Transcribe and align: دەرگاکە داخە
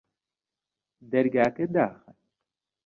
دەرگاکە 1.11 1.65
داخە 1.73 2.11